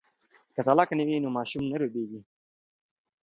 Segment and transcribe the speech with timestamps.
[0.53, 2.19] که طلاق نه وي نو ماشوم نه روبیږي.